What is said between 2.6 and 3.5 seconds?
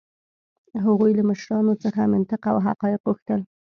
حقایق غوښتل.